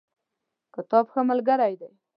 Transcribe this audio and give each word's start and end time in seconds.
کتاب 0.75 1.05
ښه 1.11 1.21
ملګری 1.29 1.73
دی 1.81 1.91